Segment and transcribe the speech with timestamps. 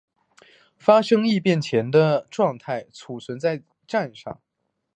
[0.79, 4.41] 发生异常前的状态存储在栈上。